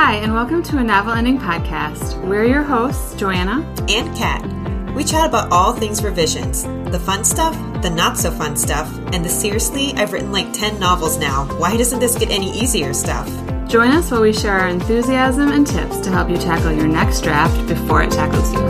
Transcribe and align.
Hi, 0.00 0.14
and 0.14 0.32
welcome 0.32 0.62
to 0.62 0.78
a 0.78 0.84
Novel 0.84 1.12
Ending 1.12 1.38
Podcast. 1.38 2.24
We're 2.24 2.44
your 2.44 2.62
hosts, 2.62 3.16
Joanna 3.16 3.66
and 3.88 4.16
Kat. 4.16 4.94
We 4.94 5.02
chat 5.02 5.26
about 5.28 5.50
all 5.50 5.72
things 5.72 6.04
revisions 6.04 6.62
the 6.92 7.00
fun 7.00 7.24
stuff, 7.24 7.52
the 7.82 7.90
not 7.90 8.16
so 8.16 8.30
fun 8.30 8.56
stuff, 8.56 8.88
and 9.12 9.24
the 9.24 9.28
seriously, 9.28 9.92
I've 9.94 10.12
written 10.12 10.30
like 10.30 10.52
10 10.52 10.78
novels 10.78 11.18
now. 11.18 11.46
Why 11.58 11.76
doesn't 11.76 11.98
this 11.98 12.16
get 12.16 12.30
any 12.30 12.56
easier 12.56 12.94
stuff? 12.94 13.26
Join 13.68 13.90
us 13.90 14.12
while 14.12 14.20
we 14.20 14.32
share 14.32 14.60
our 14.60 14.68
enthusiasm 14.68 15.50
and 15.50 15.66
tips 15.66 15.98
to 16.02 16.10
help 16.10 16.30
you 16.30 16.36
tackle 16.38 16.70
your 16.70 16.86
next 16.86 17.22
draft 17.22 17.66
before 17.66 18.04
it 18.04 18.12
tackles 18.12 18.52
you. 18.52 18.60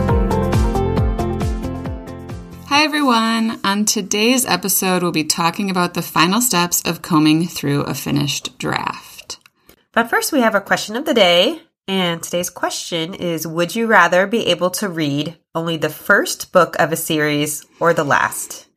Hi, 2.69 2.83
everyone. 2.83 3.59
On 3.63 3.85
today's 3.85 4.47
episode, 4.47 5.03
we'll 5.03 5.11
be 5.11 5.25
talking 5.25 5.69
about 5.69 5.93
the 5.93 6.01
final 6.01 6.41
steps 6.41 6.81
of 6.87 7.03
combing 7.03 7.45
through 7.45 7.83
a 7.83 7.93
finished 7.93 8.57
draft. 8.57 9.09
But 9.93 10.09
first, 10.09 10.31
we 10.31 10.41
have 10.41 10.53
our 10.53 10.61
question 10.61 10.95
of 10.95 11.05
the 11.05 11.13
day. 11.13 11.61
And 11.87 12.21
today's 12.21 12.51
question 12.51 13.15
is 13.15 13.47
Would 13.47 13.75
you 13.75 13.87
rather 13.87 14.27
be 14.27 14.47
able 14.47 14.69
to 14.71 14.87
read 14.87 15.37
only 15.55 15.75
the 15.75 15.89
first 15.89 16.51
book 16.51 16.75
of 16.79 16.91
a 16.91 16.95
series 16.95 17.65
or 17.79 17.93
the 17.93 18.03
last? 18.03 18.67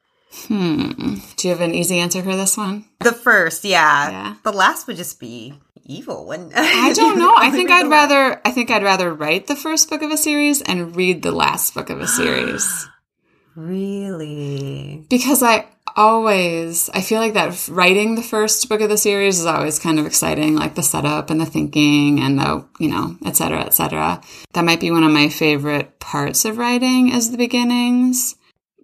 Hmm. 0.47 1.17
Do 1.37 1.48
you 1.48 1.51
have 1.51 1.61
an 1.61 1.75
easy 1.75 1.98
answer 1.98 2.23
for 2.23 2.34
this 2.34 2.56
one? 2.56 2.87
The 3.01 3.12
first, 3.12 3.65
yeah. 3.65 4.11
yeah. 4.11 4.34
The 4.45 4.53
last 4.53 4.87
would 4.87 4.97
just 4.97 5.20
be 5.20 5.53
evil. 5.84 6.27
When 6.27 6.53
I 6.55 6.93
don't 6.97 7.19
know. 7.19 7.34
I 7.37 7.51
think 7.51 7.70
I'd 7.70 7.91
rather. 7.91 8.41
I 8.45 8.51
think 8.51 8.70
I'd 8.70 8.83
rather 8.83 9.12
write 9.12 9.47
the 9.47 9.56
first 9.56 9.91
book 9.91 10.01
of 10.01 10.11
a 10.11 10.17
series 10.17 10.62
and 10.62 10.97
read 10.97 11.23
the 11.23 11.33
last 11.33 11.75
book 11.75 11.91
of 11.91 12.01
a 12.01 12.09
series. 12.09 12.89
really? 13.55 15.06
Because 15.11 15.42
I 15.42 15.67
always 15.97 16.89
i 16.95 17.01
feel 17.01 17.21
like 17.21 17.35
that 17.35 17.69
writing 17.69 18.15
the 18.15 18.23
first 18.23 18.69
book 18.69 18.81
of 18.81 18.89
the 18.89 18.97
series 18.97 19.39
is 19.39 19.47
always 19.47 19.79
kind 19.79 19.99
of 19.99 20.07
exciting 20.07 20.55
like 20.55 20.75
the 20.75 20.83
setup 20.83 21.31
and 21.31 21.41
the 21.41 21.47
thinking 21.47 22.21
and 22.21 22.39
the 22.39 22.65
you 22.79 22.89
know 22.89 23.17
et 23.25 23.37
cetera 23.37 23.65
et 23.65 23.75
cetera. 23.75 24.21
That 24.53 24.65
might 24.65 24.81
be 24.81 24.91
one 24.91 25.05
of 25.05 25.12
my 25.12 25.29
favorite 25.29 25.99
parts 26.01 26.45
of 26.45 26.59
writing 26.59 27.11
is 27.11 27.31
the 27.31 27.37
beginnings. 27.37 28.37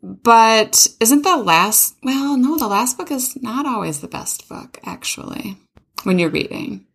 But 0.03 0.87
isn't 1.01 1.23
the 1.23 1.37
last 1.37 1.97
well 2.03 2.37
no 2.37 2.57
the 2.57 2.69
last 2.69 2.97
book 2.97 3.11
is 3.11 3.41
not 3.43 3.67
always 3.67 4.01
the 4.01 4.09
best 4.09 4.49
book 4.49 4.79
actually 4.85 5.59
when 6.05 6.19
you're 6.19 6.31
reading. 6.31 6.87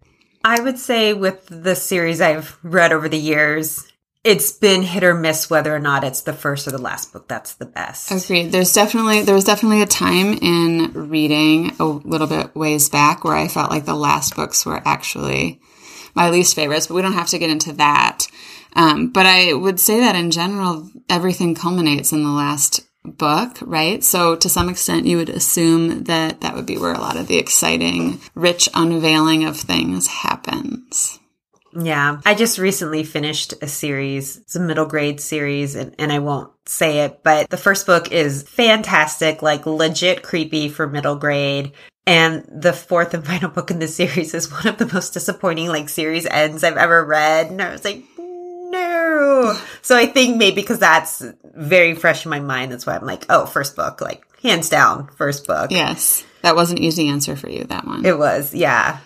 I 0.46 0.62
would 0.62 0.78
say 0.78 1.14
with 1.14 1.48
the 1.48 1.76
series 1.76 2.22
i've 2.22 2.58
read 2.64 2.92
over 2.92 3.08
the 3.08 3.18
years 3.18 3.93
it's 4.24 4.52
been 4.52 4.84
hit 4.84 5.04
or 5.04 5.14
miss 5.14 5.50
whether 5.50 5.76
or 5.76 5.80
not 5.80 6.04
it's 6.04 6.22
the 6.22 6.34
first 6.34 6.68
or 6.68 6.72
the 6.72 6.78
last 6.78 7.12
book 7.12 7.28
that's 7.28 7.56
the 7.56 7.66
best. 7.66 8.12
Agreed. 8.12 8.52
There's 8.52 8.74
definitely 8.74 9.24
there 9.24 9.36
was 9.36 9.44
definitely 9.44 9.82
a 9.82 9.88
time 9.88 10.34
in 10.34 11.10
reading 11.10 11.76
a 11.80 11.86
little 11.86 12.28
bit 12.28 12.56
ways 12.56 12.90
back 12.90 13.24
where 13.24 13.36
I 13.36 13.48
felt 13.48 13.72
like 13.72 13.86
the 13.86 13.96
last 13.96 14.36
books 14.36 14.66
were 14.66 14.82
actually 14.86 15.60
my 16.16 16.30
least 16.30 16.56
favorites, 16.56 16.88
but 16.88 16.94
we 16.94 17.02
don't 17.02 17.14
have 17.14 17.30
to 17.30 17.40
get 17.40 17.50
into 17.50 17.74
that. 17.74 18.28
Um, 18.76 19.10
but 19.10 19.26
I 19.26 19.54
would 19.54 19.80
say 19.80 20.00
that 20.00 20.16
in 20.16 20.32
general, 20.32 20.90
everything 21.10 21.56
culminates 21.56 22.12
in 22.12 22.24
the 22.24 22.30
last 22.30 22.82
book, 23.04 23.58
right? 23.62 24.04
So 24.04 24.36
to 24.38 24.50
some 24.50 24.70
extent, 24.70 25.06
you 25.06 25.18
would 25.18 25.30
assume 25.30 26.06
that 26.06 26.42
that 26.42 26.56
would 26.56 26.66
be 26.66 26.78
where 26.78 26.94
a 26.94 27.00
lot 27.00 27.18
of 27.18 27.28
the 27.28 27.38
exciting, 27.38 28.20
rich 28.36 28.70
unveiling 28.74 29.44
of 29.44 29.58
things 29.58 30.08
happens. 30.08 31.20
Yeah. 31.76 32.20
I 32.26 32.36
just 32.36 32.58
recently 32.58 33.04
finished 33.04 33.54
a 33.62 33.68
series. 33.68 34.38
It's 34.38 34.56
a 34.56 34.60
middle 34.60 34.86
grade 34.86 35.20
series 35.20 35.76
and, 35.76 35.96
and 36.00 36.12
I 36.12 36.20
won't 36.20 36.52
say 36.66 37.00
it, 37.00 37.22
but 37.24 37.50
the 37.50 37.58
first 37.58 37.86
book 37.86 38.12
is 38.12 38.44
fantastic, 38.44 39.42
like 39.42 39.66
legit 39.66 40.24
creepy 40.24 40.70
for 40.70 40.88
middle 40.88 41.16
grade. 41.16 41.74
And 42.06 42.46
the 42.50 42.74
fourth 42.74 43.14
and 43.14 43.26
final 43.26 43.50
book 43.50 43.72
in 43.72 43.80
the 43.80 43.88
series 43.88 44.34
is 44.34 44.52
one 44.52 44.68
of 44.68 44.78
the 44.78 44.92
most 44.94 45.14
disappointing 45.14 45.70
like 45.70 45.90
series 45.90 46.26
ends 46.26 46.64
I've 46.64 46.78
ever 46.78 47.04
read. 47.04 47.48
And 47.48 47.62
I 47.62 47.72
was 47.72 47.84
like, 47.84 48.04
no. 48.18 49.58
So 49.82 49.96
I 49.96 50.06
think 50.08 50.38
maybe 50.38 50.56
because 50.56 50.80
that's 50.80 51.24
very 51.44 51.96
fresh 51.96 52.26
in 52.26 52.32
my 52.32 52.40
mind, 52.40 52.72
that's 52.72 52.86
why 52.86 52.96
I'm 52.96 53.06
like, 53.06 53.26
oh, 53.30 53.46
first 53.46 53.76
book, 53.76 54.02
like 54.02 54.26
hands 54.42 54.70
down, 54.70 55.08
first 55.16 55.48
book. 55.48 55.72
Yes. 55.72 56.26
That 56.42 56.56
was 56.56 56.72
an 56.72 56.78
easy 56.78 57.08
answer 57.08 57.36
for 57.36 57.50
you, 57.50 57.64
that 57.66 57.86
one. 57.86 58.06
It 58.06 58.18
was, 58.18 58.54
yeah. 58.54 59.00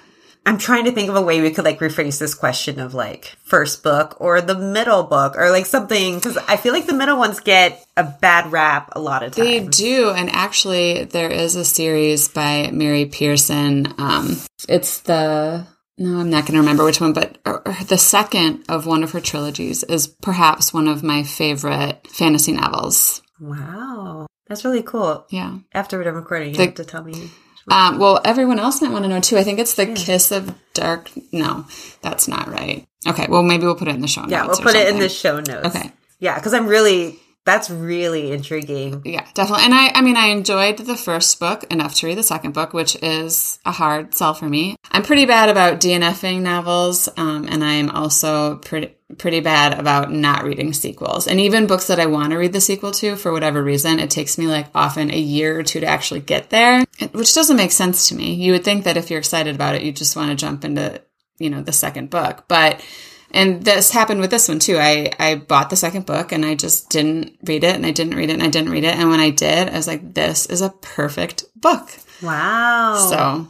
I'm 0.48 0.58
trying 0.58 0.86
to 0.86 0.94
think 0.94 1.10
of 1.10 1.16
a 1.18 1.22
way 1.22 1.42
we 1.42 1.52
could 1.52 1.66
like 1.66 1.80
rephrase 1.80 2.20
this 2.20 2.34
question 2.34 2.80
of 2.80 2.94
like 2.94 3.36
first 3.44 3.84
book 3.84 4.16
or 4.22 4.40
the 4.40 4.56
middle 4.58 5.04
book 5.04 5.36
or 5.36 5.52
like 5.52 5.66
something 5.66 6.16
because 6.16 6.38
I 6.38 6.56
feel 6.56 6.72
like 6.72 6.86
the 6.86 6.94
middle 6.94 7.18
ones 7.18 7.42
get 7.42 7.86
a 7.98 8.06
bad 8.06 8.50
rap 8.50 8.92
a 8.94 9.02
lot 9.02 9.24
of 9.24 9.36
times. 9.36 9.46
They 9.46 9.60
do, 9.68 10.12
and 10.12 10.30
actually, 10.30 11.04
there 11.04 11.30
is 11.30 11.58
a 11.58 11.66
series 11.66 12.30
by 12.30 12.72
Mary 12.72 13.06
Pearson. 13.08 13.94
Um, 13.98 14.38
it's 14.70 15.02
the 15.02 15.68
no, 15.98 16.20
I'm 16.22 16.30
not 16.30 16.46
going 16.46 16.54
to 16.54 16.60
remember 16.60 16.86
which 16.86 17.02
one, 17.02 17.12
but 17.12 17.40
uh, 17.44 17.84
the 17.84 17.98
second 17.98 18.64
of 18.70 18.86
one 18.86 19.04
of 19.04 19.12
her 19.12 19.20
trilogies 19.20 19.84
is 19.84 20.08
perhaps 20.08 20.74
one 20.74 20.88
of 20.88 21.04
my 21.04 21.24
favorite 21.24 22.08
fantasy 22.08 22.54
novels. 22.54 23.22
Wow, 23.42 24.28
that's 24.48 24.64
really 24.64 24.84
cool. 24.84 25.26
Yeah. 25.30 25.58
After 25.74 25.98
we're 25.98 26.06
done 26.06 26.16
recording, 26.16 26.52
you 26.52 26.56
the, 26.56 26.66
have 26.68 26.76
to 26.76 26.86
tell 26.86 27.04
me. 27.04 27.32
Um, 27.70 28.00
well, 28.00 28.22
everyone 28.24 28.60
else 28.60 28.82
might 28.82 28.92
want 28.92 29.04
to 29.04 29.10
know 29.10 29.20
too. 29.20 29.38
I 29.38 29.44
think 29.44 29.60
it's 29.60 29.74
the 29.74 29.88
yeah. 29.88 29.96
kiss 29.96 30.32
of 30.32 30.56
dark. 30.74 31.10
No, 31.32 31.66
that's 32.02 32.28
not 32.28 32.48
right. 32.48 32.88
Okay, 33.06 33.28
well 33.30 33.44
maybe 33.44 33.66
we'll 33.66 33.76
put 33.76 33.88
it 33.88 33.96
in 33.96 34.02
the 34.02 34.08
show 34.08 34.22
notes. 34.22 34.32
Yeah, 34.32 34.46
we'll 34.46 34.56
put 34.56 34.72
something. 34.72 34.82
it 34.82 34.90
in 34.90 35.00
the 35.00 35.10
show 35.10 35.40
notes. 35.40 35.76
Okay. 35.76 35.92
Yeah, 36.20 36.36
because 36.36 36.54
I'm 36.54 36.68
really 36.68 37.20
that's 37.48 37.70
really 37.70 38.32
intriguing. 38.34 39.02
Yeah, 39.06 39.26
definitely. 39.34 39.64
And 39.66 39.74
I, 39.74 39.92
I 39.96 40.02
mean, 40.02 40.18
I 40.18 40.28
enjoyed 40.28 40.78
the 40.78 40.98
first 40.98 41.40
book 41.40 41.64
enough 41.72 41.96
to 41.96 42.08
read 42.08 42.18
the 42.18 42.24
second 42.24 42.54
book, 42.54 42.74
which 42.74 42.98
is 43.02 43.58
a 43.66 43.72
hard 43.72 44.14
sell 44.14 44.34
for 44.34 44.50
me. 44.50 44.76
I'm 44.92 45.02
pretty 45.02 45.26
bad 45.26 45.48
about 45.50 45.80
DNFing 45.80 46.42
novels, 46.42 47.08
um, 47.16 47.48
and 47.50 47.64
I'm 47.64 47.90
also 47.90 48.58
pretty 48.58 48.94
pretty 49.18 49.40
bad 49.40 49.80
about 49.80 50.12
not 50.12 50.44
reading 50.44 50.74
sequels. 50.74 51.28
And 51.28 51.40
even 51.40 51.66
books 51.66 51.88
that 51.88 52.02
I 52.02 52.08
want 52.08 52.32
to 52.32 52.38
read 52.38 52.52
the 52.52 52.60
sequel 52.60 52.92
to, 52.92 53.16
for 53.16 53.32
whatever 53.32 53.64
reason, 53.64 54.00
it 54.00 54.10
takes 54.10 54.38
me 54.38 54.48
like 54.48 54.68
often 54.76 55.10
a 55.12 55.18
year 55.18 55.58
or 55.58 55.64
two 55.64 55.80
to 55.80 55.88
actually 55.88 56.20
get 56.20 56.50
there, 56.50 56.84
which 57.14 57.34
doesn't 57.34 57.56
make 57.56 57.72
sense 57.72 58.10
to 58.10 58.16
me. 58.16 58.34
You 58.34 58.52
would 58.52 58.66
think 58.66 58.84
that 58.84 58.98
if 58.98 59.10
you're 59.10 59.20
excited 59.20 59.56
about 59.56 59.76
it, 59.76 59.84
you 59.84 59.94
just 59.94 60.18
want 60.18 60.32
to 60.32 60.36
jump 60.36 60.66
into, 60.66 61.02
you 61.40 61.50
know, 61.50 61.62
the 61.62 61.72
second 61.72 62.10
book, 62.10 62.44
but 62.50 62.84
and 63.32 63.64
this 63.64 63.92
happened 63.92 64.22
with 64.22 64.32
this 64.32 64.48
one 64.48 64.60
too. 64.60 64.78
I, 64.78 65.12
I 65.20 65.36
bought 65.36 65.70
the 65.70 65.76
second 65.76 66.06
book 66.06 66.32
and 66.32 66.46
I 66.46 66.56
just 66.56 66.90
didn't 66.90 67.38
read 67.44 67.64
it 67.64 67.76
and 67.76 67.86
I 67.86 67.92
didn't 67.92 68.16
read 68.16 68.30
it 68.30 68.34
and 68.34 68.44
I 68.44 68.50
didn't 68.50 68.72
read 68.72 68.84
it. 68.84 68.96
And 68.96 69.10
when 69.10 69.20
I 69.20 69.32
did, 69.32 69.70
I 69.70 69.74
was 69.74 69.88
like, 69.88 70.14
this 70.14 70.46
is 70.46 70.62
a 70.62 70.70
perfect 70.70 71.46
book. 71.56 71.90
Wow. 72.22 72.96
So, 73.10 73.48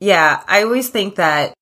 yeah, 0.00 0.42
I 0.46 0.62
always 0.64 0.88
think 0.88 1.16
that, 1.16 1.54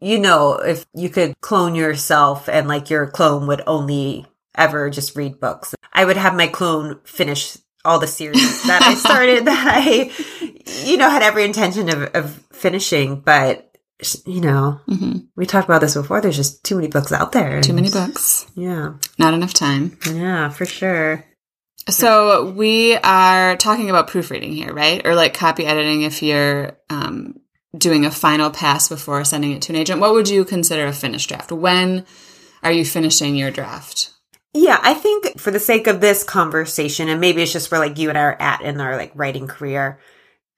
you 0.00 0.18
know, 0.18 0.54
if 0.54 0.86
you 0.94 1.08
could 1.08 1.40
clone 1.40 1.74
yourself 1.74 2.48
and 2.48 2.68
like 2.68 2.90
your 2.90 3.06
clone 3.08 3.46
would 3.48 3.62
only 3.66 4.26
ever 4.54 4.88
just 4.90 5.16
read 5.16 5.40
books, 5.40 5.74
I 5.92 6.04
would 6.04 6.16
have 6.16 6.34
my 6.34 6.46
clone 6.46 7.00
finish 7.04 7.58
all 7.84 7.98
the 7.98 8.06
series 8.06 8.62
that 8.64 8.82
I 8.82 8.94
started 8.94 9.44
that 9.46 9.66
I, 9.66 10.10
you 10.84 10.96
know, 10.96 11.08
had 11.08 11.22
every 11.22 11.44
intention 11.44 11.88
of, 11.88 12.14
of 12.14 12.42
finishing, 12.52 13.20
but 13.20 13.65
you 14.26 14.40
know, 14.40 14.80
mm-hmm. 14.88 15.18
we 15.36 15.46
talked 15.46 15.68
about 15.68 15.80
this 15.80 15.94
before. 15.94 16.20
There's 16.20 16.36
just 16.36 16.64
too 16.64 16.76
many 16.76 16.88
books 16.88 17.12
out 17.12 17.32
there. 17.32 17.60
Too 17.60 17.72
many 17.72 17.90
books. 17.90 18.46
Yeah. 18.54 18.94
Not 19.18 19.34
enough 19.34 19.54
time. 19.54 19.98
Yeah, 20.10 20.50
for 20.50 20.66
sure. 20.66 21.24
So 21.88 22.50
we 22.50 22.96
are 22.96 23.56
talking 23.56 23.90
about 23.90 24.08
proofreading 24.08 24.52
here, 24.52 24.72
right? 24.72 25.06
Or 25.06 25.14
like 25.14 25.34
copy 25.34 25.64
editing 25.64 26.02
if 26.02 26.22
you're 26.22 26.78
um, 26.90 27.40
doing 27.76 28.04
a 28.04 28.10
final 28.10 28.50
pass 28.50 28.88
before 28.88 29.24
sending 29.24 29.52
it 29.52 29.62
to 29.62 29.72
an 29.72 29.78
agent. 29.78 30.00
What 30.00 30.12
would 30.12 30.28
you 30.28 30.44
consider 30.44 30.86
a 30.86 30.92
finished 30.92 31.28
draft? 31.28 31.52
When 31.52 32.04
are 32.62 32.72
you 32.72 32.84
finishing 32.84 33.36
your 33.36 33.50
draft? 33.50 34.12
Yeah, 34.52 34.80
I 34.82 34.94
think 34.94 35.38
for 35.38 35.50
the 35.50 35.60
sake 35.60 35.86
of 35.86 36.00
this 36.00 36.24
conversation, 36.24 37.08
and 37.08 37.20
maybe 37.20 37.42
it's 37.42 37.52
just 37.52 37.70
where 37.70 37.80
like 37.80 37.98
you 37.98 38.08
and 38.08 38.18
I 38.18 38.22
are 38.22 38.40
at 38.40 38.62
in 38.62 38.80
our 38.80 38.96
like 38.96 39.12
writing 39.14 39.46
career, 39.46 40.00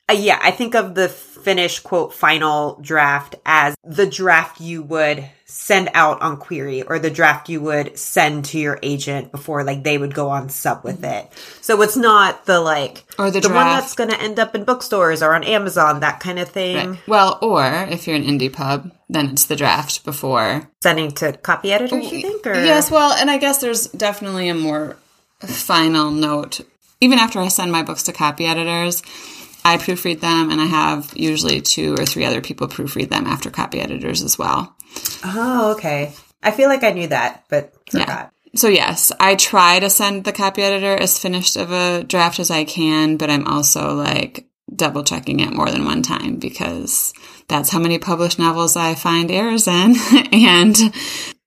uh, 0.09 0.15
yeah, 0.15 0.39
I 0.41 0.51
think 0.51 0.75
of 0.75 0.95
the 0.95 1.09
finished 1.09 1.85
quote 1.85 2.15
final 2.15 2.79
draft 2.81 3.37
as 3.45 3.77
the 3.85 4.07
draft 4.07 4.61
you 4.61 4.83
would 4.83 5.29
send 5.45 5.89
out 5.95 6.21
on 6.21 6.37
query 6.37 6.83
or 6.83 6.99
the 6.99 7.11
draft 7.11 7.49
you 7.49 7.61
would 7.61 7.99
send 7.99 8.45
to 8.45 8.59
your 8.59 8.79
agent 8.83 9.33
before 9.33 9.65
like 9.65 9.83
they 9.83 9.97
would 9.97 10.15
go 10.15 10.29
on 10.29 10.49
sub 10.49 10.85
with 10.85 11.05
it. 11.05 11.27
So 11.61 11.81
it's 11.83 11.97
not 11.97 12.47
the 12.47 12.61
like 12.61 13.05
or 13.19 13.31
the, 13.31 13.41
the 13.41 13.49
one 13.49 13.67
that's 13.67 13.95
going 13.95 14.11
to 14.11 14.21
end 14.21 14.39
up 14.39 14.55
in 14.55 14.65
bookstores 14.65 15.23
or 15.23 15.35
on 15.35 15.45
Amazon 15.45 16.01
that 16.01 16.21
kind 16.21 16.39
of 16.39 16.49
thing. 16.49 16.91
Right. 16.91 16.99
Well, 17.07 17.39
or 17.43 17.65
if 17.91 18.07
you're 18.07 18.17
an 18.17 18.25
indie 18.25 18.53
pub, 18.53 18.91
then 19.09 19.31
it's 19.31 19.47
the 19.47 19.57
draft 19.57 20.05
before 20.05 20.71
sending 20.83 21.13
to 21.13 21.33
copy 21.33 21.73
editors. 21.73 22.13
You 22.13 22.23
think? 22.23 22.47
Or? 22.47 22.55
Yes. 22.55 22.91
Well, 22.91 23.13
and 23.13 23.31
I 23.31 23.39
guess 23.39 23.59
there's 23.59 23.87
definitely 23.89 24.49
a 24.49 24.55
more 24.55 24.97
final 25.41 26.11
note 26.11 26.61
even 27.01 27.19
after 27.19 27.39
I 27.39 27.49
send 27.49 27.71
my 27.71 27.83
books 27.83 28.03
to 28.05 28.13
copy 28.13 28.45
editors 28.47 29.03
I 29.73 29.79
proofread 29.79 30.21
them, 30.21 30.51
and 30.51 30.61
I 30.61 30.67
have 30.67 31.13
usually 31.17 31.61
two 31.61 31.95
or 31.95 32.07
three 32.07 32.25
other 32.25 32.41
people 32.41 32.69
proofread 32.69 33.09
them 33.09 33.27
after 33.27 33.51
copy 33.51 33.81
editors 33.81 34.23
as 34.23 34.39
well. 34.39 34.77
Oh, 35.25 35.73
okay. 35.73 36.13
I 36.43 36.51
feel 36.51 36.69
like 36.69 36.85
I 36.85 36.93
knew 36.93 37.09
that, 37.09 37.45
but 37.49 37.75
forgot. 37.91 38.09
Yeah. 38.09 38.29
So 38.55 38.69
yes, 38.69 39.13
I 39.21 39.35
try 39.35 39.79
to 39.81 39.91
send 39.91 40.25
the 40.25 40.33
copy 40.33 40.63
editor 40.63 41.01
as 41.01 41.19
finished 41.19 41.57
of 41.57 41.71
a 41.71 42.05
draft 42.05 42.39
as 42.41 42.51
I 42.51 42.65
can, 42.65 43.17
but 43.17 43.31
I'm 43.31 43.47
also 43.47 43.95
like 43.95 44.49
double 44.75 45.05
checking 45.05 45.41
it 45.41 45.53
more 45.53 45.71
than 45.71 45.85
one 45.85 46.03
time 46.03 46.37
because 46.37 47.13
that's 47.49 47.71
how 47.71 47.79
many 47.79 47.99
published 47.99 48.39
novels 48.39 48.77
I 48.77 48.95
find 48.95 49.31
errors 49.31 49.67
in 49.67 49.97
and, 50.33 50.77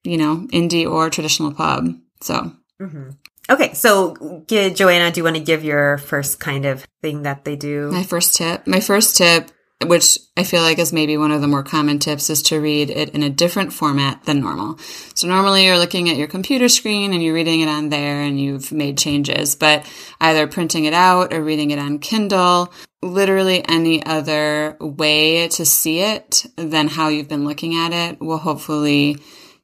you 0.03 0.18
know, 0.18 0.47
indie 0.51 0.89
or 0.89 1.09
traditional 1.09 1.53
pub. 1.53 1.95
So. 2.21 2.51
Mm-hmm. 2.79 3.12
Okay, 3.50 3.74
so 3.74 4.44
Joanna, 4.48 5.12
do 5.12 5.20
you 5.20 5.24
want 5.24 5.36
to 5.36 5.42
give 5.42 5.64
your 5.64 5.98
first 5.98 6.40
kind 6.40 6.66
of 6.66 6.86
thing 7.02 7.24
that 7.24 7.44
they 7.44 7.56
do? 7.56 7.92
My 7.92 8.04
first 8.04 8.36
tip. 8.36 8.68
My 8.68 8.80
first 8.80 9.18
tip 9.18 9.52
which 9.86 10.20
I 10.38 10.44
feel 10.44 10.62
like 10.62 10.80
is 10.80 10.94
maybe 10.94 11.18
one 11.18 11.32
of 11.32 11.42
the 11.42 11.48
more 11.48 11.64
common 11.64 12.00
tips 12.00 12.30
is 12.30 12.42
to 12.44 12.60
read 12.60 12.90
it 12.90 13.10
in 13.10 13.24
a 13.24 13.30
different 13.30 13.74
format 13.74 14.24
than 14.24 14.40
normal. 14.40 14.78
So 15.16 15.28
normally 15.28 15.66
you're 15.66 15.78
looking 15.78 16.10
at 16.10 16.18
your 16.18 16.28
computer 16.28 16.70
screen 16.70 17.14
and 17.14 17.24
you're 17.24 17.34
reading 17.34 17.62
it 17.62 17.68
on 17.68 17.90
there 17.90 18.22
and 18.22 18.40
you've 18.40 18.72
made 18.72 18.98
changes, 18.98 19.56
but 19.56 19.86
either 20.20 20.48
printing 20.48 20.86
it 20.86 20.94
out 20.94 21.34
or 21.34 21.44
reading 21.44 21.72
it 21.72 21.80
on 21.80 22.00
Kindle, 22.00 22.72
literally 23.02 23.68
any 23.68 24.06
other 24.06 24.78
way 24.80 25.48
to 25.48 25.66
see 25.66 26.02
it 26.02 26.46
than 26.56 26.88
how 26.88 27.08
you've 27.08 27.30
been 27.30 27.46
looking 27.46 27.76
at 27.76 27.92
it 27.92 28.20
will 28.20 28.38
hopefully 28.38 29.18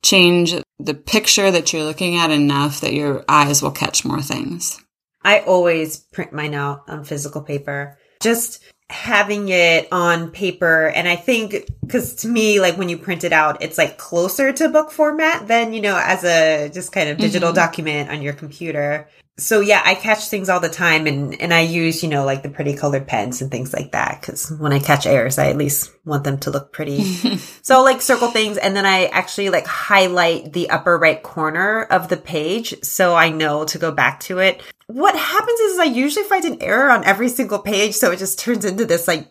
change 0.04 0.56
the 0.80 0.94
picture 0.94 1.52
that 1.52 1.74
you're 1.74 1.84
looking 1.84 2.18
at 2.18 2.32
enough 2.32 2.82
that 2.82 2.94
your 2.94 3.26
eyes 3.28 3.62
will 3.62 3.72
catch 3.72 4.06
more 4.06 4.22
things. 4.22 4.80
I 5.24 5.40
always 5.40 5.98
print 5.98 6.32
mine 6.34 6.54
out 6.54 6.84
on 6.88 7.04
physical 7.04 7.42
paper. 7.42 7.98
Just 8.22 8.64
having 8.90 9.50
it 9.50 9.86
on 9.92 10.32
paper 10.32 10.88
and 10.88 11.10
i 11.10 11.16
think 11.16 11.70
because 11.82 12.16
to 12.16 12.28
me 12.30 12.62
like 12.62 12.78
when 12.78 12.88
you 12.88 12.98
print 12.98 13.26
it 13.26 13.34
out 13.34 13.62
it's 13.62 13.78
like 13.78 13.98
closer 13.98 14.54
to 14.54 14.70
book 14.70 14.92
format 14.92 15.46
than 15.50 15.74
you 15.74 15.82
know 15.82 16.00
as 16.02 16.24
a 16.24 16.70
just 16.70 16.94
kind 16.94 17.10
of 17.10 17.18
digital 17.18 17.50
mm-hmm. 17.50 17.56
document 17.56 18.10
on 18.10 18.22
your 18.22 18.32
computer 18.32 19.10
so 19.40 19.60
yeah, 19.60 19.82
I 19.86 19.94
catch 19.94 20.30
things 20.30 20.50
all 20.50 20.60
the 20.60 20.68
time 20.68 21.06
and, 21.06 21.40
and 21.40 21.54
I 21.54 21.62
use, 21.62 22.02
you 22.02 22.10
know, 22.10 22.26
like 22.26 22.42
the 22.42 22.50
pretty 22.50 22.74
colored 22.74 23.08
pens 23.08 23.42
and 23.42 23.52
things 23.52 23.72
like 23.72 23.92
that. 23.92 24.22
Cause 24.24 24.52
when 24.52 24.74
I 24.74 24.80
catch 24.80 25.06
errors, 25.06 25.38
I 25.38 25.50
at 25.50 25.58
least 25.58 25.92
want 26.06 26.24
them 26.24 26.40
to 26.40 26.52
look 26.52 26.74
pretty. 26.74 27.04
so 27.62 27.84
like 27.84 28.02
circle 28.02 28.32
things 28.32 28.58
and 28.58 28.76
then 28.76 28.88
I 28.88 29.06
actually 29.06 29.52
like 29.52 29.68
highlight 29.68 30.54
the 30.54 30.72
upper 30.72 30.98
right 30.98 31.22
corner 31.22 31.84
of 31.84 32.10
the 32.10 32.18
page. 32.18 32.74
So 32.84 33.16
I 33.16 33.30
know 33.30 33.64
to 33.66 33.78
go 33.78 33.92
back 33.92 34.22
to 34.22 34.40
it. 34.40 34.62
What 34.88 35.16
happens 35.16 35.60
is 35.60 35.80
I 35.80 35.84
usually 35.84 36.26
find 36.26 36.46
an 36.46 36.62
error 36.62 36.90
on 36.90 37.06
every 37.06 37.30
single 37.30 37.60
page. 37.60 37.94
So 37.94 38.10
it 38.12 38.18
just 38.18 38.40
turns 38.40 38.66
into 38.66 38.86
this 38.86 39.08
like 39.08 39.28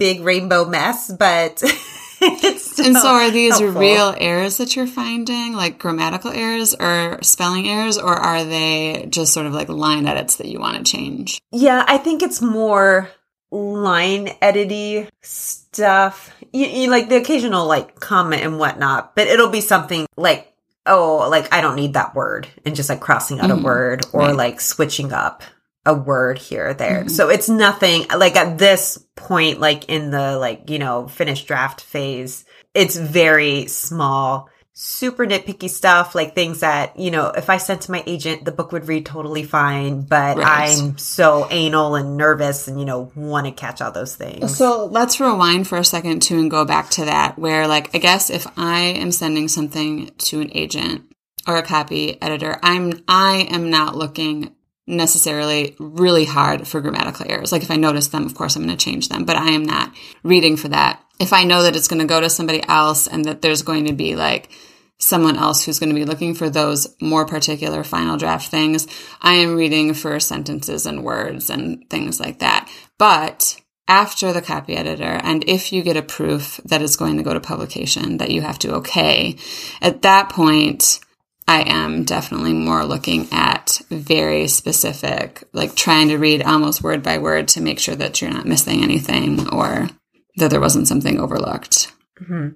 big 0.00 0.22
rainbow 0.22 0.64
mess, 0.64 1.12
but 1.16 1.62
and 2.84 2.96
so 2.96 3.08
are 3.08 3.30
these 3.30 3.58
helpful. 3.58 3.80
real 3.80 4.14
errors 4.18 4.56
that 4.58 4.76
you're 4.76 4.86
finding, 4.86 5.54
like 5.54 5.78
grammatical 5.78 6.30
errors 6.30 6.74
or 6.74 7.18
spelling 7.22 7.68
errors, 7.68 7.98
or 7.98 8.14
are 8.14 8.44
they 8.44 9.06
just 9.10 9.32
sort 9.32 9.46
of 9.46 9.52
like 9.52 9.68
line 9.68 10.06
edits 10.06 10.36
that 10.36 10.46
you 10.46 10.58
want 10.58 10.76
to 10.76 10.90
change? 10.90 11.40
Yeah, 11.52 11.84
I 11.86 11.98
think 11.98 12.22
it's 12.22 12.40
more 12.40 13.10
line 13.50 14.26
edity 14.42 15.08
stuff. 15.22 16.34
You, 16.52 16.66
you, 16.66 16.90
like 16.90 17.08
the 17.08 17.16
occasional 17.16 17.66
like 17.66 18.00
comment 18.00 18.42
and 18.42 18.58
whatnot, 18.58 19.14
but 19.14 19.26
it'll 19.26 19.50
be 19.50 19.60
something 19.60 20.06
like, 20.16 20.52
oh, 20.86 21.28
like 21.30 21.52
I 21.52 21.60
don't 21.60 21.76
need 21.76 21.94
that 21.94 22.14
word 22.14 22.48
and 22.64 22.74
just 22.74 22.88
like 22.88 23.00
crossing 23.00 23.40
out 23.40 23.50
mm-hmm. 23.50 23.60
a 23.60 23.64
word 23.64 24.06
or 24.12 24.20
right. 24.20 24.36
like 24.36 24.60
switching 24.60 25.12
up 25.12 25.42
a 25.86 25.94
word 25.94 26.38
here 26.38 26.68
or 26.68 26.74
there. 26.74 27.00
Mm-hmm. 27.00 27.08
So 27.08 27.28
it's 27.28 27.48
nothing 27.48 28.06
like 28.16 28.36
at 28.36 28.58
this 28.58 28.98
point, 29.16 29.60
like 29.60 29.88
in 29.88 30.10
the 30.10 30.38
like, 30.38 30.70
you 30.70 30.78
know, 30.78 31.08
finished 31.08 31.46
draft 31.46 31.80
phase, 31.80 32.44
it's 32.72 32.96
very 32.96 33.66
small, 33.66 34.48
super 34.72 35.26
nitpicky 35.26 35.68
stuff, 35.68 36.14
like 36.14 36.34
things 36.34 36.60
that, 36.60 36.98
you 36.98 37.10
know, 37.10 37.28
if 37.28 37.50
I 37.50 37.58
sent 37.58 37.82
to 37.82 37.92
my 37.92 38.02
agent, 38.06 38.44
the 38.44 38.52
book 38.52 38.72
would 38.72 38.88
read 38.88 39.06
totally 39.06 39.44
fine, 39.44 40.02
but 40.02 40.38
right. 40.38 40.76
I'm 40.78 40.98
so 40.98 41.46
anal 41.50 41.94
and 41.94 42.16
nervous 42.16 42.66
and, 42.66 42.78
you 42.78 42.86
know, 42.86 43.12
want 43.14 43.46
to 43.46 43.52
catch 43.52 43.80
all 43.80 43.92
those 43.92 44.16
things. 44.16 44.56
So 44.56 44.86
let's 44.86 45.20
rewind 45.20 45.68
for 45.68 45.78
a 45.78 45.84
second 45.84 46.22
too 46.22 46.38
and 46.38 46.50
go 46.50 46.64
back 46.64 46.90
to 46.90 47.04
that 47.04 47.38
where 47.38 47.68
like, 47.68 47.94
I 47.94 47.98
guess 47.98 48.30
if 48.30 48.46
I 48.58 48.80
am 48.80 49.12
sending 49.12 49.48
something 49.48 50.10
to 50.16 50.40
an 50.40 50.50
agent, 50.54 51.10
or 51.46 51.58
a 51.58 51.62
copy 51.62 52.20
editor, 52.22 52.58
I'm 52.62 53.04
I 53.06 53.46
am 53.50 53.68
not 53.68 53.94
looking 53.94 54.54
necessarily 54.86 55.74
really 55.78 56.24
hard 56.24 56.68
for 56.68 56.80
grammatical 56.80 57.26
errors. 57.28 57.52
Like 57.52 57.62
if 57.62 57.70
I 57.70 57.76
notice 57.76 58.08
them, 58.08 58.26
of 58.26 58.34
course 58.34 58.56
I'm 58.56 58.64
going 58.64 58.76
to 58.76 58.84
change 58.84 59.08
them, 59.08 59.24
but 59.24 59.36
I 59.36 59.50
am 59.50 59.64
not 59.64 59.94
reading 60.22 60.56
for 60.56 60.68
that. 60.68 61.02
If 61.18 61.32
I 61.32 61.44
know 61.44 61.62
that 61.62 61.76
it's 61.76 61.88
going 61.88 62.00
to 62.00 62.06
go 62.06 62.20
to 62.20 62.28
somebody 62.28 62.62
else 62.68 63.06
and 63.06 63.24
that 63.24 63.40
there's 63.40 63.62
going 63.62 63.86
to 63.86 63.94
be 63.94 64.14
like 64.16 64.50
someone 64.98 65.36
else 65.36 65.64
who's 65.64 65.78
going 65.78 65.90
to 65.90 65.94
be 65.94 66.04
looking 66.04 66.34
for 66.34 66.50
those 66.50 66.94
more 67.00 67.26
particular 67.26 67.82
final 67.82 68.16
draft 68.16 68.50
things, 68.50 68.86
I 69.22 69.34
am 69.34 69.56
reading 69.56 69.94
for 69.94 70.18
sentences 70.20 70.86
and 70.86 71.04
words 71.04 71.50
and 71.50 71.88
things 71.88 72.20
like 72.20 72.40
that. 72.40 72.70
But 72.98 73.60
after 73.86 74.32
the 74.32 74.42
copy 74.42 74.76
editor, 74.76 75.20
and 75.22 75.44
if 75.48 75.72
you 75.72 75.82
get 75.82 75.96
a 75.96 76.02
proof 76.02 76.60
that 76.64 76.82
it's 76.82 76.96
going 76.96 77.16
to 77.16 77.22
go 77.22 77.34
to 77.34 77.40
publication 77.40 78.18
that 78.18 78.30
you 78.30 78.40
have 78.40 78.58
to 78.60 78.74
okay, 78.76 79.36
at 79.82 80.02
that 80.02 80.30
point, 80.30 81.00
I 81.46 81.62
am 81.62 82.04
definitely 82.04 82.54
more 82.54 82.84
looking 82.84 83.28
at 83.30 83.80
very 83.90 84.48
specific, 84.48 85.44
like 85.52 85.76
trying 85.76 86.08
to 86.08 86.16
read 86.16 86.42
almost 86.42 86.82
word 86.82 87.02
by 87.02 87.18
word 87.18 87.48
to 87.48 87.60
make 87.60 87.78
sure 87.78 87.94
that 87.96 88.20
you're 88.20 88.30
not 88.30 88.46
missing 88.46 88.82
anything 88.82 89.48
or 89.50 89.88
that 90.36 90.50
there 90.50 90.60
wasn't 90.60 90.88
something 90.88 91.20
overlooked. 91.20 91.92
Mm-hmm. 92.20 92.50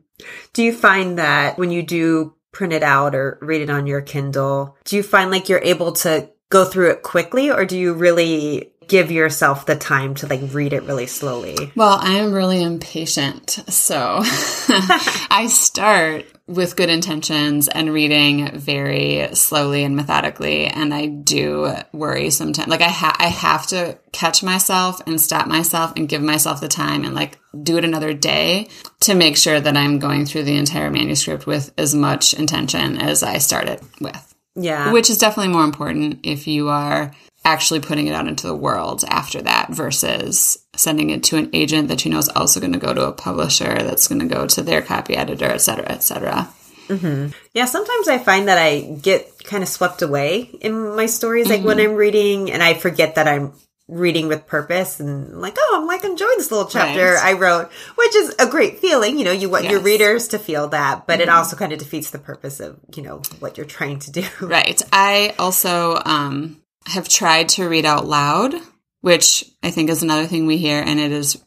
Do 0.52 0.62
you 0.62 0.72
find 0.72 1.18
that 1.18 1.58
when 1.58 1.70
you 1.70 1.82
do 1.82 2.34
print 2.52 2.72
it 2.72 2.82
out 2.82 3.14
or 3.14 3.38
read 3.40 3.60
it 3.60 3.70
on 3.70 3.86
your 3.86 4.00
Kindle, 4.00 4.76
do 4.84 4.96
you 4.96 5.02
find 5.02 5.30
like 5.30 5.48
you're 5.48 5.60
able 5.62 5.92
to 5.92 6.30
go 6.48 6.64
through 6.64 6.90
it 6.90 7.02
quickly 7.02 7.50
or 7.50 7.66
do 7.66 7.78
you 7.78 7.92
really 7.92 8.72
give 8.88 9.10
yourself 9.10 9.66
the 9.66 9.76
time 9.76 10.14
to 10.14 10.26
like 10.26 10.40
read 10.52 10.72
it 10.72 10.82
really 10.84 11.06
slowly? 11.06 11.72
Well, 11.76 11.98
I 12.00 12.14
am 12.14 12.32
really 12.32 12.62
impatient. 12.62 13.50
So 13.68 14.20
I 14.22 15.46
start 15.50 16.24
with 16.48 16.76
good 16.76 16.88
intentions 16.88 17.68
and 17.68 17.92
reading 17.92 18.58
very 18.58 19.28
slowly 19.34 19.84
and 19.84 19.94
methodically. 19.94 20.64
And 20.64 20.94
I 20.94 21.06
do 21.06 21.74
worry 21.92 22.30
sometimes. 22.30 22.68
Like 22.68 22.80
I, 22.80 22.88
ha- 22.88 23.16
I 23.18 23.28
have 23.28 23.66
to 23.68 23.98
catch 24.12 24.42
myself 24.42 25.00
and 25.06 25.20
stop 25.20 25.46
myself 25.46 25.92
and 25.94 26.08
give 26.08 26.22
myself 26.22 26.62
the 26.62 26.68
time 26.68 27.04
and 27.04 27.14
like 27.14 27.38
do 27.62 27.76
it 27.76 27.84
another 27.84 28.14
day 28.14 28.68
to 29.00 29.14
make 29.14 29.36
sure 29.36 29.60
that 29.60 29.76
I'm 29.76 29.98
going 29.98 30.24
through 30.24 30.44
the 30.44 30.56
entire 30.56 30.90
manuscript 30.90 31.46
with 31.46 31.70
as 31.76 31.94
much 31.94 32.32
intention 32.32 32.96
as 32.98 33.22
I 33.22 33.38
started 33.38 33.80
with. 34.00 34.34
Yeah. 34.54 34.92
Which 34.92 35.10
is 35.10 35.18
definitely 35.18 35.52
more 35.52 35.64
important 35.64 36.20
if 36.24 36.46
you 36.46 36.70
are 36.70 37.12
actually 37.48 37.80
putting 37.80 38.06
it 38.06 38.12
out 38.12 38.28
into 38.28 38.46
the 38.46 38.54
world 38.54 39.04
after 39.08 39.40
that 39.40 39.70
versus 39.70 40.58
sending 40.76 41.08
it 41.10 41.24
to 41.24 41.36
an 41.36 41.48
agent 41.54 41.88
that 41.88 42.04
you 42.04 42.10
know 42.10 42.18
is 42.18 42.28
also 42.28 42.60
going 42.60 42.72
to 42.74 42.78
go 42.78 42.92
to 42.92 43.06
a 43.06 43.12
publisher 43.12 43.74
that's 43.82 44.06
going 44.06 44.20
to 44.20 44.26
go 44.26 44.46
to 44.46 44.62
their 44.62 44.82
copy 44.82 45.16
editor 45.16 45.46
et 45.46 45.58
cetera 45.58 45.90
et 45.90 46.02
cetera 46.02 46.48
mm-hmm. 46.88 47.32
yeah 47.54 47.64
sometimes 47.64 48.06
i 48.06 48.18
find 48.18 48.48
that 48.48 48.58
i 48.58 48.80
get 48.80 49.44
kind 49.44 49.62
of 49.62 49.68
swept 49.68 50.02
away 50.02 50.42
in 50.60 50.94
my 50.94 51.06
stories 51.06 51.48
like 51.48 51.60
mm-hmm. 51.60 51.68
when 51.68 51.80
i'm 51.80 51.94
reading 51.94 52.50
and 52.50 52.62
i 52.62 52.74
forget 52.74 53.14
that 53.14 53.26
i'm 53.26 53.52
reading 53.88 54.28
with 54.28 54.46
purpose 54.46 55.00
and 55.00 55.40
like 55.40 55.56
oh 55.58 55.78
i'm 55.80 55.86
like 55.86 56.04
enjoying 56.04 56.36
this 56.36 56.50
little 56.50 56.68
chapter 56.68 57.14
right. 57.14 57.24
i 57.24 57.32
wrote 57.32 57.70
which 57.96 58.14
is 58.14 58.34
a 58.38 58.46
great 58.46 58.78
feeling 58.78 59.18
you 59.18 59.24
know 59.24 59.32
you 59.32 59.48
want 59.48 59.64
yes. 59.64 59.72
your 59.72 59.80
readers 59.80 60.28
to 60.28 60.38
feel 60.38 60.68
that 60.68 61.06
but 61.06 61.14
mm-hmm. 61.14 61.22
it 61.22 61.28
also 61.30 61.56
kind 61.56 61.72
of 61.72 61.78
defeats 61.78 62.10
the 62.10 62.18
purpose 62.18 62.60
of 62.60 62.78
you 62.94 63.02
know 63.02 63.22
what 63.38 63.56
you're 63.56 63.64
trying 63.64 63.98
to 63.98 64.10
do 64.10 64.26
right 64.42 64.82
i 64.92 65.34
also 65.38 65.98
um 66.04 66.60
have 66.88 67.08
tried 67.08 67.48
to 67.50 67.68
read 67.68 67.84
out 67.84 68.06
loud, 68.06 68.54
which 69.00 69.44
I 69.62 69.70
think 69.70 69.90
is 69.90 70.02
another 70.02 70.26
thing 70.26 70.46
we 70.46 70.56
hear. 70.56 70.80
And 70.80 70.98
it 70.98 71.12
is, 71.12 71.42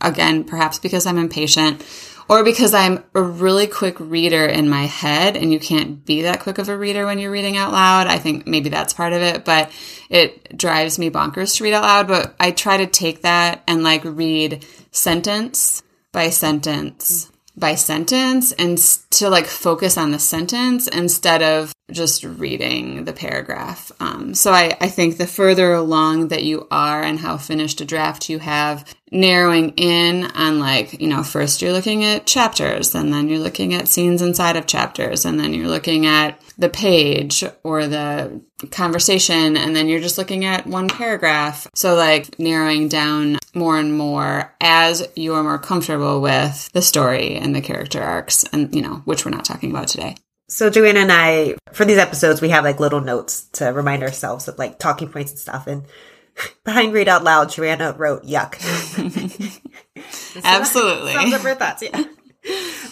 again, 0.00 0.44
perhaps 0.44 0.78
because 0.78 1.06
I'm 1.06 1.18
impatient 1.18 1.84
or 2.28 2.44
because 2.44 2.74
I'm 2.74 3.04
a 3.14 3.22
really 3.22 3.66
quick 3.66 3.98
reader 4.00 4.46
in 4.46 4.68
my 4.68 4.84
head 4.84 5.36
and 5.36 5.52
you 5.52 5.60
can't 5.60 6.04
be 6.04 6.22
that 6.22 6.40
quick 6.40 6.58
of 6.58 6.68
a 6.68 6.76
reader 6.76 7.06
when 7.06 7.18
you're 7.18 7.30
reading 7.30 7.56
out 7.56 7.72
loud. 7.72 8.06
I 8.06 8.18
think 8.18 8.46
maybe 8.46 8.68
that's 8.68 8.94
part 8.94 9.12
of 9.12 9.22
it, 9.22 9.44
but 9.44 9.70
it 10.08 10.56
drives 10.56 10.98
me 10.98 11.10
bonkers 11.10 11.56
to 11.56 11.64
read 11.64 11.74
out 11.74 11.82
loud. 11.82 12.08
But 12.08 12.34
I 12.40 12.50
try 12.50 12.78
to 12.78 12.86
take 12.86 13.22
that 13.22 13.62
and 13.68 13.82
like 13.82 14.02
read 14.04 14.64
sentence 14.90 15.82
by 16.12 16.30
sentence 16.30 17.30
by 17.56 17.74
sentence 17.74 18.52
and 18.52 18.78
to 19.10 19.30
like 19.30 19.46
focus 19.46 19.96
on 19.96 20.10
the 20.10 20.18
sentence 20.18 20.88
instead 20.88 21.42
of 21.42 21.72
just 21.90 22.24
reading 22.24 23.04
the 23.04 23.12
paragraph. 23.12 23.92
Um, 24.00 24.34
so 24.34 24.52
I, 24.52 24.76
I 24.80 24.88
think 24.88 25.16
the 25.16 25.26
further 25.26 25.72
along 25.72 26.28
that 26.28 26.42
you 26.42 26.66
are 26.70 27.02
and 27.02 27.18
how 27.18 27.36
finished 27.36 27.80
a 27.80 27.84
draft 27.84 28.28
you 28.28 28.40
have, 28.40 28.92
narrowing 29.12 29.70
in 29.76 30.24
on 30.32 30.58
like, 30.58 31.00
you 31.00 31.06
know, 31.06 31.22
first 31.22 31.62
you're 31.62 31.72
looking 31.72 32.04
at 32.04 32.26
chapters 32.26 32.94
and 32.94 33.12
then 33.12 33.28
you're 33.28 33.38
looking 33.38 33.72
at 33.72 33.86
scenes 33.86 34.20
inside 34.20 34.56
of 34.56 34.66
chapters 34.66 35.24
and 35.24 35.38
then 35.38 35.54
you're 35.54 35.68
looking 35.68 36.06
at 36.06 36.40
the 36.58 36.68
page 36.68 37.44
or 37.62 37.86
the 37.86 38.40
conversation 38.72 39.56
and 39.56 39.76
then 39.76 39.86
you're 39.86 40.00
just 40.00 40.18
looking 40.18 40.44
at 40.44 40.66
one 40.66 40.88
paragraph. 40.88 41.68
So 41.74 41.94
like 41.94 42.36
narrowing 42.38 42.88
down 42.88 43.38
more 43.54 43.78
and 43.78 43.96
more 43.96 44.52
as 44.60 45.06
you 45.14 45.34
are 45.34 45.42
more 45.42 45.58
comfortable 45.58 46.20
with 46.20 46.72
the 46.72 46.82
story 46.82 47.36
and 47.36 47.54
the 47.54 47.60
character 47.60 48.02
arcs 48.02 48.44
and, 48.52 48.74
you 48.74 48.82
know, 48.82 49.02
which 49.04 49.24
we're 49.24 49.30
not 49.30 49.44
talking 49.44 49.70
about 49.70 49.86
today. 49.86 50.16
So 50.48 50.70
Joanna 50.70 51.00
and 51.00 51.12
I, 51.12 51.56
for 51.72 51.84
these 51.84 51.98
episodes, 51.98 52.40
we 52.40 52.50
have 52.50 52.64
like 52.64 52.78
little 52.80 53.00
notes 53.00 53.44
to 53.54 53.66
remind 53.66 54.02
ourselves 54.02 54.46
of 54.48 54.58
like 54.58 54.78
talking 54.78 55.08
points 55.08 55.32
and 55.32 55.40
stuff. 55.40 55.66
And 55.66 55.84
behind 56.64 56.92
Read 56.92 57.08
Out 57.08 57.24
Loud, 57.24 57.50
Joanna 57.50 57.94
wrote 57.96 58.24
yuck. 58.24 58.54
Absolutely. 60.44 61.12
Sums 61.14 61.34
up 61.34 61.40
her 61.42 61.54
thoughts, 61.54 61.82
yeah. 61.82 62.04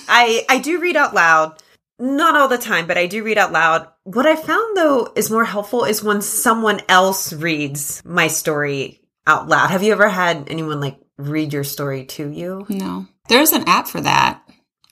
I 0.08 0.44
I 0.48 0.58
do 0.58 0.80
read 0.80 0.96
out 0.96 1.14
loud. 1.14 1.62
Not 1.98 2.36
all 2.36 2.48
the 2.48 2.58
time, 2.58 2.88
but 2.88 2.98
I 2.98 3.06
do 3.06 3.22
read 3.22 3.38
out 3.38 3.52
loud. 3.52 3.88
What 4.02 4.26
I 4.26 4.34
found 4.34 4.76
though 4.76 5.12
is 5.14 5.30
more 5.30 5.44
helpful 5.44 5.84
is 5.84 6.02
when 6.02 6.22
someone 6.22 6.80
else 6.88 7.32
reads 7.32 8.02
my 8.04 8.26
story 8.26 9.00
out 9.26 9.48
loud. 9.48 9.70
Have 9.70 9.82
you 9.84 9.92
ever 9.92 10.08
had 10.08 10.48
anyone 10.50 10.80
like 10.80 10.98
read 11.16 11.52
your 11.52 11.62
story 11.64 12.06
to 12.06 12.28
you? 12.28 12.66
No. 12.68 13.06
There's 13.28 13.52
an 13.52 13.68
app 13.68 13.86
for 13.86 14.00
that. 14.00 14.42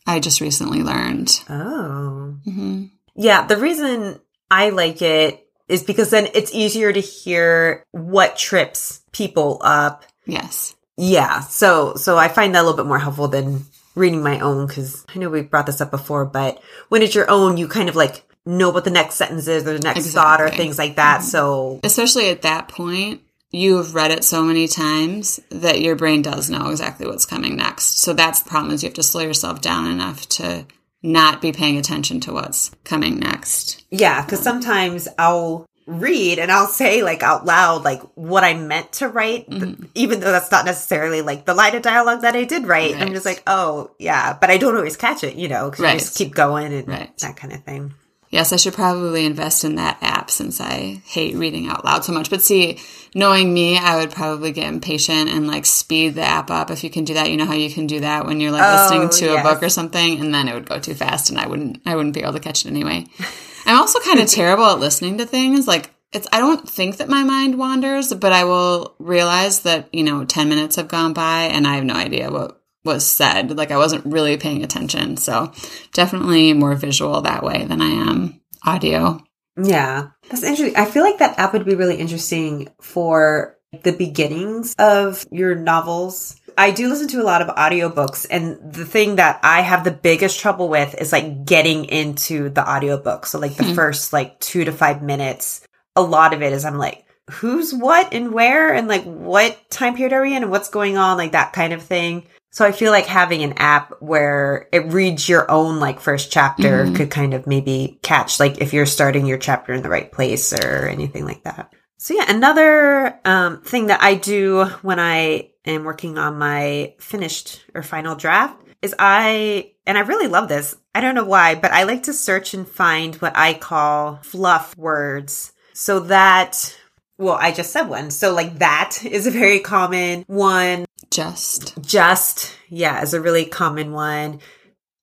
I 0.06 0.20
just 0.20 0.40
recently 0.40 0.82
learned. 0.82 1.42
Oh. 1.48 2.36
hmm 2.44 2.84
Yeah, 3.14 3.46
the 3.46 3.56
reason 3.56 4.20
I 4.50 4.70
like 4.70 5.02
it 5.02 5.46
is 5.68 5.82
because 5.82 6.10
then 6.10 6.28
it's 6.34 6.54
easier 6.54 6.92
to 6.92 7.00
hear 7.00 7.84
what 7.92 8.36
trips 8.36 9.00
people 9.12 9.60
up. 9.62 10.04
Yes. 10.26 10.74
Yeah, 10.96 11.40
so 11.40 11.94
so 11.94 12.18
I 12.18 12.28
find 12.28 12.54
that 12.54 12.60
a 12.60 12.64
little 12.64 12.76
bit 12.76 12.86
more 12.86 12.98
helpful 12.98 13.28
than 13.28 13.64
reading 13.94 14.22
my 14.22 14.40
own 14.40 14.66
because 14.66 15.04
I 15.14 15.18
know 15.18 15.30
we 15.30 15.42
brought 15.42 15.66
this 15.66 15.80
up 15.80 15.90
before, 15.90 16.24
but 16.26 16.62
when 16.88 17.02
it's 17.02 17.14
your 17.14 17.30
own, 17.30 17.56
you 17.56 17.68
kind 17.68 17.88
of 17.88 17.96
like 17.96 18.22
know 18.44 18.70
what 18.70 18.84
the 18.84 18.90
next 18.90 19.14
sentence 19.14 19.46
is 19.46 19.66
or 19.66 19.78
the 19.78 19.82
next 19.84 20.12
thought 20.12 20.40
or 20.40 20.50
things 20.50 20.78
like 20.78 20.96
that. 20.96 21.22
So 21.22 21.80
Especially 21.84 22.28
at 22.30 22.42
that 22.42 22.68
point, 22.68 23.22
you 23.52 23.76
have 23.76 23.94
read 23.94 24.10
it 24.10 24.24
so 24.24 24.42
many 24.42 24.66
times 24.66 25.38
that 25.50 25.80
your 25.82 25.94
brain 25.94 26.22
does 26.22 26.48
know 26.50 26.70
exactly 26.70 27.06
what's 27.06 27.26
coming 27.26 27.56
next. 27.56 28.00
So 28.00 28.12
that's 28.14 28.40
the 28.42 28.48
problem 28.50 28.72
is 28.72 28.82
you 28.82 28.88
have 28.88 28.94
to 28.94 29.02
slow 29.02 29.20
yourself 29.22 29.60
down 29.60 29.86
enough 29.90 30.26
to 30.30 30.64
not 31.02 31.40
be 31.42 31.52
paying 31.52 31.76
attention 31.76 32.20
to 32.20 32.32
what's 32.32 32.70
coming 32.84 33.18
next. 33.18 33.84
yeah, 33.90 34.24
because 34.24 34.40
sometimes 34.40 35.08
I'll 35.18 35.66
read 35.84 36.38
and 36.38 36.52
I'll 36.52 36.68
say 36.68 37.02
like 37.02 37.24
out 37.24 37.44
loud 37.44 37.82
like 37.82 38.00
what 38.14 38.44
I 38.44 38.54
meant 38.54 38.92
to 38.94 39.08
write, 39.08 39.50
th- 39.50 39.62
mm-hmm. 39.62 39.84
even 39.96 40.20
though 40.20 40.30
that's 40.30 40.52
not 40.52 40.64
necessarily 40.64 41.22
like 41.22 41.44
the 41.44 41.54
line 41.54 41.74
of 41.74 41.82
dialogue 41.82 42.22
that 42.22 42.36
I 42.36 42.44
did 42.44 42.68
write. 42.68 42.94
I'm 42.94 43.12
just 43.12 43.26
like, 43.26 43.42
oh 43.48 43.90
yeah, 43.98 44.38
but 44.40 44.48
I 44.48 44.58
don't 44.58 44.76
always 44.76 44.96
catch 44.96 45.24
it, 45.24 45.34
you 45.34 45.48
know, 45.48 45.68
because 45.68 45.82
Right. 45.82 45.94
you 45.94 45.98
just 45.98 46.16
keep 46.16 46.34
going 46.34 46.72
and 46.72 46.86
Right. 46.86 47.18
that 47.18 47.36
kind 47.36 47.52
of 47.52 47.64
thing. 47.64 47.94
Yes, 48.32 48.50
I 48.50 48.56
should 48.56 48.72
probably 48.72 49.26
invest 49.26 49.62
in 49.62 49.74
that 49.74 49.98
app 50.00 50.30
since 50.30 50.58
I 50.58 51.02
hate 51.04 51.36
reading 51.36 51.68
out 51.68 51.84
loud 51.84 52.02
so 52.02 52.12
much. 52.12 52.30
But 52.30 52.40
see, 52.40 52.80
knowing 53.14 53.52
me, 53.52 53.76
I 53.76 53.98
would 53.98 54.10
probably 54.10 54.52
get 54.52 54.72
impatient 54.72 55.28
and 55.28 55.46
like 55.46 55.66
speed 55.66 56.14
the 56.14 56.22
app 56.22 56.50
up. 56.50 56.70
If 56.70 56.82
you 56.82 56.88
can 56.88 57.04
do 57.04 57.12
that, 57.12 57.30
you 57.30 57.36
know 57.36 57.44
how 57.44 57.52
you 57.52 57.70
can 57.70 57.86
do 57.86 58.00
that 58.00 58.24
when 58.24 58.40
you're 58.40 58.50
like 58.50 58.62
Oh, 58.64 58.82
listening 58.84 59.10
to 59.28 59.34
yes. 59.34 59.44
a 59.44 59.48
book 59.48 59.62
or 59.62 59.68
something, 59.68 60.18
and 60.18 60.34
then 60.34 60.48
it 60.48 60.54
would 60.54 60.66
go 60.66 60.78
too 60.78 60.94
fast, 60.94 61.28
and 61.28 61.38
I 61.38 61.46
wouldn't, 61.46 61.82
I 61.84 61.94
wouldn't 61.94 62.14
be 62.14 62.22
able 62.22 62.32
to 62.32 62.40
catch 62.40 62.64
it 62.64 62.70
anyway. 62.70 63.04
I'm 63.66 63.78
also 63.78 64.00
kind 64.00 64.18
of 64.18 64.26
terrible 64.30 64.64
at 64.64 64.78
listening 64.80 65.18
to 65.18 65.26
things. 65.26 65.68
Like 65.68 65.90
it's, 66.14 66.26
I 66.32 66.40
don't 66.40 66.66
think 66.66 66.96
that 66.96 67.10
my 67.10 67.24
mind 67.24 67.58
wanders, 67.58 68.14
but 68.14 68.32
I 68.32 68.44
will 68.44 68.94
realize 68.98 69.60
that 69.60 69.94
you 69.94 70.04
know, 70.04 70.24
ten 70.24 70.48
minutes 70.48 70.76
have 70.76 70.88
gone 70.88 71.12
by, 71.12 71.42
and 71.52 71.66
I 71.66 71.74
have 71.74 71.84
no 71.84 71.94
idea 71.94 72.30
what 72.30 72.61
was 72.84 73.06
said. 73.06 73.56
Like 73.56 73.70
I 73.70 73.76
wasn't 73.78 74.06
really 74.06 74.36
paying 74.36 74.62
attention. 74.62 75.16
So 75.16 75.52
definitely 75.92 76.52
more 76.52 76.74
visual 76.74 77.20
that 77.22 77.42
way 77.42 77.64
than 77.64 77.80
I 77.80 77.88
am 78.10 78.40
audio. 78.64 79.20
Yeah, 79.62 80.08
that's 80.30 80.42
interesting. 80.42 80.76
I 80.76 80.86
feel 80.86 81.02
like 81.02 81.18
that 81.18 81.38
app 81.38 81.52
would 81.52 81.64
be 81.66 81.74
really 81.74 81.96
interesting 81.96 82.68
for 82.80 83.58
the 83.82 83.92
beginnings 83.92 84.74
of 84.78 85.26
your 85.30 85.54
novels. 85.54 86.36
I 86.58 86.70
do 86.70 86.88
listen 86.88 87.08
to 87.08 87.22
a 87.22 87.24
lot 87.24 87.40
of 87.40 87.54
audiobooks 87.54 88.26
and 88.30 88.58
the 88.72 88.84
thing 88.84 89.16
that 89.16 89.40
I 89.42 89.62
have 89.62 89.84
the 89.84 89.90
biggest 89.90 90.38
trouble 90.40 90.68
with 90.68 90.94
is 91.00 91.12
like 91.12 91.44
getting 91.46 91.86
into 91.86 92.50
the 92.50 92.68
audiobook. 92.68 93.26
So 93.26 93.38
like 93.38 93.56
the 93.56 93.64
Hmm. 93.64 93.74
first 93.74 94.12
like 94.12 94.38
2 94.40 94.64
to 94.64 94.72
5 94.72 95.02
minutes, 95.02 95.66
a 95.96 96.02
lot 96.02 96.34
of 96.34 96.42
it 96.42 96.52
is 96.52 96.64
I'm 96.64 96.78
like 96.78 97.04
who's 97.30 97.72
what 97.72 98.12
and 98.12 98.32
where 98.32 98.74
and 98.74 98.88
like 98.88 99.04
what 99.04 99.56
time 99.70 99.96
period 99.96 100.12
are 100.12 100.22
we 100.22 100.34
in 100.36 100.42
and 100.42 100.50
what's 100.50 100.68
going 100.68 100.98
on 100.98 101.16
like 101.16 101.32
that 101.32 101.52
kind 101.52 101.72
of 101.72 101.82
thing. 101.82 102.24
So 102.54 102.66
I 102.66 102.72
feel 102.72 102.92
like 102.92 103.06
having 103.06 103.42
an 103.42 103.54
app 103.56 103.94
where 104.00 104.68
it 104.72 104.92
reads 104.92 105.26
your 105.26 105.50
own 105.50 105.80
like 105.80 106.00
first 106.00 106.30
chapter 106.30 106.84
Mhm. 106.84 106.94
could 106.94 107.10
kind 107.10 107.32
of 107.32 107.46
maybe 107.46 107.98
catch 108.02 108.38
like 108.38 108.58
if 108.60 108.74
you're 108.74 108.84
starting 108.84 109.24
your 109.24 109.38
chapter 109.38 109.72
in 109.72 109.82
the 109.82 109.88
right 109.88 110.12
place 110.12 110.52
or 110.52 110.86
anything 110.86 111.24
like 111.24 111.42
that. 111.44 111.72
So 111.96 112.12
yeah, 112.14 112.26
another 112.28 113.18
um, 113.24 113.62
thing 113.62 113.86
that 113.86 114.02
I 114.02 114.16
do 114.16 114.66
when 114.82 115.00
I 115.00 115.48
am 115.64 115.84
working 115.84 116.18
on 116.18 116.38
my 116.38 116.94
finished 117.00 117.64
or 117.74 117.82
final 117.82 118.16
draft 118.16 118.60
is 118.82 118.94
I 118.98 119.72
and 119.86 119.96
I 119.96 120.02
really 120.02 120.28
love 120.28 120.48
this. 120.48 120.76
I 120.94 121.00
don't 121.00 121.14
know 121.14 121.24
why, 121.24 121.54
but 121.54 121.72
I 121.72 121.84
like 121.84 122.02
to 122.02 122.12
search 122.12 122.52
and 122.52 122.68
find 122.68 123.14
what 123.16 123.32
I 123.34 123.54
call 123.54 124.18
fluff 124.22 124.76
words. 124.76 125.52
So 125.72 126.00
that 126.00 126.76
well, 127.18 127.38
I 127.40 127.52
just 127.52 127.72
said 127.72 127.88
one. 127.88 128.10
So 128.10 128.34
like 128.34 128.58
that 128.58 128.98
is 129.06 129.26
a 129.26 129.30
very 129.30 129.60
common 129.60 130.24
one 130.26 130.84
Just. 131.12 131.80
Just 131.82 132.52
yeah 132.68 133.02
is 133.02 133.14
a 133.14 133.20
really 133.20 133.44
common 133.44 133.92
one. 133.92 134.40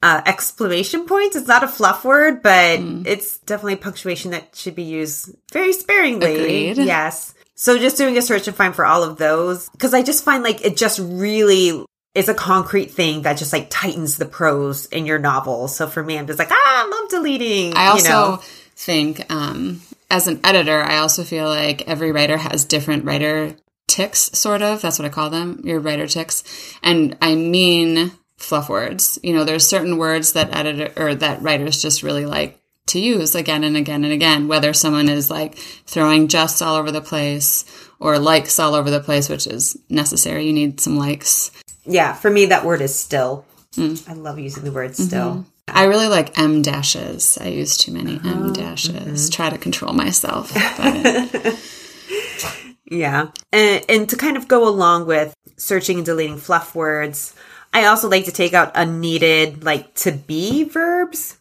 Uh 0.02 0.22
exclamation 0.26 1.06
points 1.06 1.36
it's 1.36 1.48
not 1.48 1.64
a 1.64 1.68
fluff 1.68 2.04
word 2.06 2.42
but 2.42 2.80
Mm. 2.80 3.06
it's 3.06 3.38
definitely 3.40 3.76
punctuation 3.76 4.32
that 4.32 4.56
should 4.56 4.76
be 4.76 4.84
used 4.84 5.36
very 5.54 5.74
sparingly. 5.74 6.70
Agreed. 6.72 6.86
yes. 6.86 7.34
So 7.56 7.78
just 7.78 7.98
doing 7.98 8.18
a 8.18 8.22
search 8.22 8.48
and 8.48 8.56
find 8.56 8.74
for 8.74 8.86
all 8.86 9.04
of 9.04 9.18
those 9.18 9.70
because 9.70 9.94
i 9.94 10.02
just 10.02 10.24
find 10.24 10.44
like 10.44 10.64
it 10.66 10.78
just 10.78 11.00
really 11.02 11.86
is 12.16 12.28
a 12.30 12.34
concrete 12.34 12.92
thing 12.92 13.22
that 13.24 13.38
just 13.38 13.54
like 13.54 13.68
tightens 13.70 14.18
the 14.18 14.26
prose 14.26 14.86
in 14.88 15.06
your 15.06 15.20
novel. 15.20 15.68
So 15.68 15.86
for 15.88 16.02
me 16.04 16.18
i'm 16.18 16.28
just 16.28 16.40
like 16.40 16.52
ah 16.52 16.56
i 16.86 16.90
love 16.90 17.10
deleting 17.10 17.76
I 17.76 17.88
also 17.88 18.04
you 18.08 18.14
know? 18.14 18.42
think, 18.76 19.32
um, 19.32 19.82
as 20.10 20.28
an 20.28 20.40
editor, 20.44 20.80
I 20.82 21.00
also 21.00 21.24
feel 21.24 21.46
like 21.50 21.88
every 21.88 22.12
writer 22.14 22.38
has 22.38 22.64
different 22.66 23.04
writer 23.06 23.56
tics, 23.90 24.32
sort 24.34 24.62
of. 24.62 24.82
That's 24.82 24.98
what 25.00 25.06
I 25.06 25.10
call 25.10 25.30
them, 25.30 25.60
your 25.66 25.80
writer 25.82 26.08
tics. 26.08 26.44
And 26.82 27.18
I 27.22 27.36
mean 27.36 28.12
fluff 28.38 28.70
words. 28.70 29.20
You 29.22 29.34
know, 29.34 29.44
there's 29.44 29.68
certain 29.68 29.98
words 29.98 30.32
that 30.34 30.56
editor 30.56 30.94
or 30.96 31.16
that 31.16 31.42
writers 31.42 31.82
just 31.82 32.04
really 32.04 32.26
like 32.26 32.58
to 32.88 33.00
use 33.00 33.36
again 33.36 33.64
and 33.64 33.76
again 33.76 34.04
and 34.06 34.14
again, 34.14 34.48
whether 34.48 34.74
someone 34.74 35.10
is 35.10 35.30
like 35.30 35.56
throwing 35.86 36.28
just 36.30 36.62
all 36.62 36.76
over 36.76 36.90
the 36.92 37.02
place 37.02 37.66
or 38.00 38.18
likes 38.18 38.58
all 38.60 38.74
over 38.76 38.90
the 38.90 39.02
place, 39.02 39.28
which 39.30 39.46
is 39.46 39.78
necessary. 39.90 40.46
You 40.48 40.54
need 40.54 40.80
some 40.80 40.98
likes. 40.98 41.52
yeah 41.86 42.14
for 42.14 42.30
me 42.32 42.46
that 42.48 42.64
word 42.66 42.82
is 42.82 42.94
still 42.98 43.46
Mm. 43.76 44.10
i 44.10 44.14
love 44.14 44.40
using 44.40 44.64
the 44.64 44.72
word 44.72 44.96
still 44.96 45.46
I 45.68 45.84
really 45.84 46.08
like 46.08 46.40
em 46.40 46.64
dashes. 46.64 47.38
I 47.40 47.50
use 47.50 47.78
too 47.78 47.92
many 47.92 48.20
Oh, 48.24 48.30
em 48.30 48.54
dashes. 48.54 48.90
mm-hmm. 48.96 49.30
Try 49.30 49.50
to 49.52 49.58
control 49.60 49.94
myself. 49.94 50.52
But 50.52 51.56
Yeah. 52.90 53.30
And, 53.52 53.86
and 53.88 54.10
to 54.10 54.18
kind 54.18 54.38
of 54.38 54.48
go 54.48 54.68
along 54.68 55.06
with 55.06 55.34
searching 55.58 55.98
and 55.98 56.06
deleting 56.06 56.38
fluff 56.38 56.76
words, 56.76 57.36
I 57.74 57.86
also 57.86 58.10
like 58.10 58.26
to 58.26 58.32
take 58.32 58.54
out 58.54 58.72
unneeded, 58.76 59.64
like 59.64 59.94
to 59.96 60.12
be 60.12 60.64
verbs. 60.64 61.38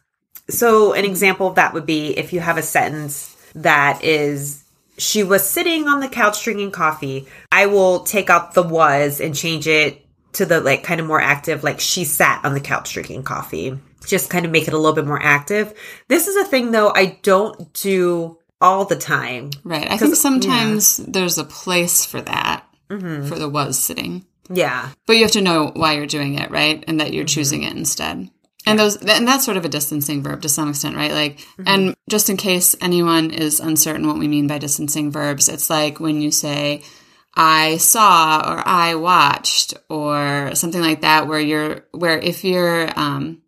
So 0.50 0.92
an 0.92 1.04
example 1.04 1.46
of 1.46 1.56
that 1.56 1.74
would 1.74 1.86
be 1.86 2.16
if 2.18 2.32
you 2.32 2.40
have 2.40 2.58
a 2.58 2.62
sentence 2.62 3.34
that 3.54 4.04
is, 4.04 4.64
she 4.98 5.22
was 5.22 5.48
sitting 5.48 5.88
on 5.88 6.00
the 6.00 6.08
couch 6.08 6.42
drinking 6.42 6.72
coffee. 6.72 7.26
I 7.52 7.66
will 7.66 8.00
take 8.00 8.30
out 8.30 8.54
the 8.54 8.62
was 8.62 9.20
and 9.20 9.34
change 9.34 9.66
it 9.66 10.04
to 10.34 10.44
the 10.44 10.60
like 10.60 10.82
kind 10.82 11.00
of 11.00 11.06
more 11.06 11.20
active, 11.20 11.64
like 11.64 11.80
she 11.80 12.04
sat 12.04 12.44
on 12.44 12.54
the 12.54 12.60
couch 12.60 12.92
drinking 12.92 13.22
coffee. 13.22 13.78
Just 14.06 14.30
kind 14.30 14.46
of 14.46 14.52
make 14.52 14.68
it 14.68 14.74
a 14.74 14.78
little 14.78 14.94
bit 14.94 15.06
more 15.06 15.22
active. 15.22 15.74
This 16.08 16.28
is 16.28 16.36
a 16.36 16.44
thing 16.44 16.70
though 16.70 16.92
I 16.94 17.18
don't 17.22 17.72
do 17.74 18.38
all 18.60 18.84
the 18.84 18.96
time. 18.96 19.50
Right. 19.64 19.90
I 19.90 19.96
think 19.96 20.16
sometimes 20.16 20.96
there's 20.98 21.38
a 21.38 21.44
place 21.44 22.04
for 22.04 22.20
that, 22.22 22.64
Mm-hmm. 22.90 23.26
for 23.26 23.38
the 23.38 23.48
was 23.50 23.78
sitting. 23.78 24.24
Yeah. 24.50 24.88
But 25.06 25.16
you 25.16 25.22
have 25.22 25.32
to 25.32 25.42
know 25.42 25.72
why 25.74 25.92
you're 25.92 26.06
doing 26.06 26.36
it, 26.38 26.50
right? 26.50 26.82
And 26.88 27.00
that 27.00 27.12
you're 27.12 27.26
choosing 27.26 27.64
it 27.64 27.76
instead. 27.76 28.30
And 28.66 28.78
those 28.78 28.96
and 28.96 29.28
that's 29.28 29.44
sort 29.44 29.56
of 29.58 29.64
a 29.66 29.68
distancing 29.68 30.22
verb 30.22 30.40
to 30.42 30.48
some 30.48 30.70
extent, 30.70 30.96
right? 30.96 31.12
Like 31.12 31.46
and 31.66 31.94
just 32.08 32.28
in 32.30 32.36
case 32.38 32.74
anyone 32.80 33.30
is 33.30 33.60
uncertain 33.60 34.06
what 34.06 34.18
we 34.18 34.26
mean 34.26 34.46
by 34.46 34.56
distancing 34.58 35.10
verbs, 35.12 35.48
it's 35.50 35.68
like 35.70 36.00
when 36.00 36.20
you 36.22 36.30
say 36.30 36.82
I 37.34 37.76
saw 37.76 38.38
or 38.40 38.62
I 38.66 38.94
watched 38.94 39.74
or 39.90 40.54
something 40.54 40.80
like 40.80 41.02
that 41.02 41.28
where 41.28 41.40
you're 41.40 41.86
where 41.92 42.18
if 42.18 42.42
you're 42.44 42.88
um 42.98 43.42